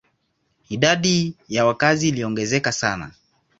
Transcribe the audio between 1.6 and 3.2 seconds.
wakazi iliongezeka sana.